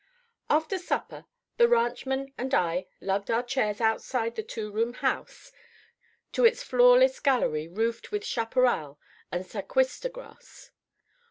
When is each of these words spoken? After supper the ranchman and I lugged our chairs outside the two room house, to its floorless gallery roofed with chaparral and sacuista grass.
After 0.49 0.79
supper 0.79 1.27
the 1.57 1.67
ranchman 1.67 2.33
and 2.35 2.55
I 2.55 2.87
lugged 3.01 3.29
our 3.29 3.43
chairs 3.43 3.79
outside 3.79 4.33
the 4.33 4.41
two 4.41 4.71
room 4.71 4.93
house, 4.93 5.51
to 6.31 6.43
its 6.43 6.63
floorless 6.63 7.19
gallery 7.19 7.67
roofed 7.67 8.09
with 8.11 8.25
chaparral 8.25 8.99
and 9.31 9.45
sacuista 9.45 10.11
grass. 10.11 10.71